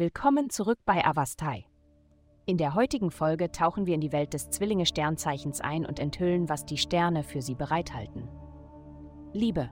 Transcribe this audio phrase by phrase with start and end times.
[0.00, 1.66] Willkommen zurück bei Avastai.
[2.46, 6.64] In der heutigen Folge tauchen wir in die Welt des Zwillinge-Sternzeichens ein und enthüllen, was
[6.64, 8.26] die Sterne für sie bereithalten.
[9.34, 9.68] Liebe.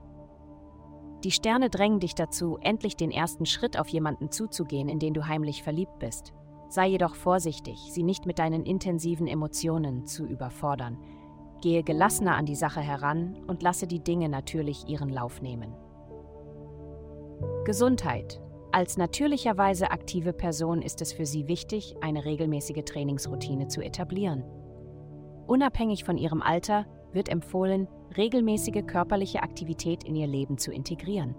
[1.23, 5.25] Die Sterne drängen dich dazu, endlich den ersten Schritt auf jemanden zuzugehen, in den du
[5.27, 6.31] heimlich verliebt bist.
[6.67, 10.99] Sei jedoch vorsichtig, sie nicht mit deinen intensiven Emotionen zu überfordern.
[11.63, 15.73] Gehe gelassener an die Sache heran und lasse die Dinge natürlich ihren Lauf nehmen.
[17.65, 18.39] Gesundheit.
[18.71, 24.43] Als natürlicherweise aktive Person ist es für Sie wichtig, eine regelmäßige Trainingsroutine zu etablieren.
[25.47, 31.33] Unabhängig von Ihrem Alter wird empfohlen, regelmäßige körperliche Aktivität in Ihr Leben zu integrieren.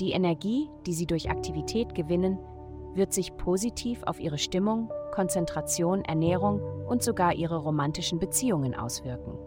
[0.00, 2.38] Die Energie, die Sie durch Aktivität gewinnen,
[2.94, 9.38] wird sich positiv auf Ihre Stimmung, Konzentration, Ernährung und sogar Ihre romantischen Beziehungen auswirken.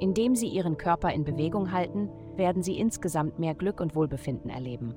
[0.00, 4.96] Indem Sie Ihren Körper in Bewegung halten, werden Sie insgesamt mehr Glück und Wohlbefinden erleben.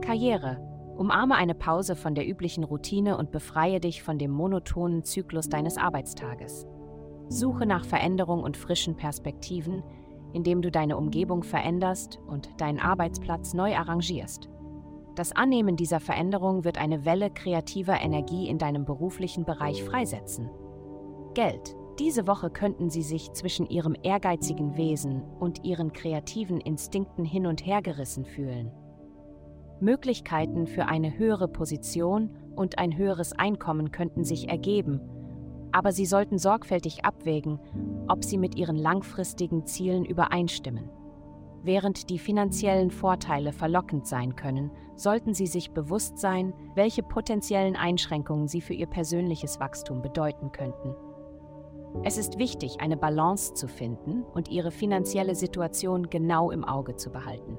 [0.00, 0.58] Karriere.
[0.96, 5.76] Umarme eine Pause von der üblichen Routine und befreie dich von dem monotonen Zyklus deines
[5.76, 6.66] Arbeitstages.
[7.28, 9.82] Suche nach Veränderung und frischen Perspektiven,
[10.32, 14.48] indem du deine Umgebung veränderst und deinen Arbeitsplatz neu arrangierst.
[15.14, 20.50] Das Annehmen dieser Veränderung wird eine Welle kreativer Energie in deinem beruflichen Bereich freisetzen.
[21.34, 21.76] Geld.
[21.98, 27.66] Diese Woche könnten Sie sich zwischen Ihrem ehrgeizigen Wesen und Ihren kreativen Instinkten hin und
[27.66, 28.70] her gerissen fühlen.
[29.80, 35.00] Möglichkeiten für eine höhere Position und ein höheres Einkommen könnten sich ergeben,
[35.72, 37.60] aber Sie sollten sorgfältig abwägen,
[38.08, 40.90] ob sie mit Ihren langfristigen Zielen übereinstimmen.
[41.62, 48.48] Während die finanziellen Vorteile verlockend sein können, sollten Sie sich bewusst sein, welche potenziellen Einschränkungen
[48.48, 50.94] sie für Ihr persönliches Wachstum bedeuten könnten.
[52.04, 57.10] Es ist wichtig, eine Balance zu finden und Ihre finanzielle Situation genau im Auge zu
[57.10, 57.58] behalten.